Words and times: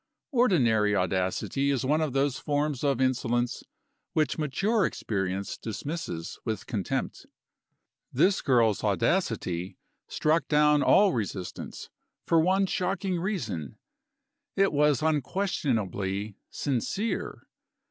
Ordinary 0.31 0.95
audacity 0.95 1.69
is 1.69 1.85
one 1.85 2.01
of 2.01 2.11
those 2.11 2.39
forms 2.39 2.83
of 2.83 2.99
insolence 2.99 3.63
which 4.13 4.39
mature 4.39 4.83
experience 4.83 5.59
dismisses 5.59 6.39
with 6.43 6.65
contempt. 6.65 7.27
This 8.11 8.41
girl's 8.41 8.83
audacity 8.83 9.77
struck 10.07 10.47
down 10.47 10.81
all 10.81 11.13
resistance, 11.13 11.91
for 12.25 12.39
one 12.39 12.65
shocking 12.65 13.19
reason: 13.19 13.77
it 14.55 14.73
was 14.73 15.03
unquestionably 15.03 16.35
sincere. 16.49 17.43